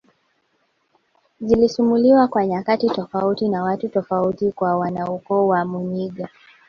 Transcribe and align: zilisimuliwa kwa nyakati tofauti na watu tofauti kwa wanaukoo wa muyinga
zilisimuliwa 1.41 2.27
kwa 2.27 2.45
nyakati 2.47 2.89
tofauti 2.89 3.47
na 3.49 3.63
watu 3.63 3.89
tofauti 3.89 4.51
kwa 4.51 4.77
wanaukoo 4.77 5.47
wa 5.47 5.65
muyinga 5.65 6.29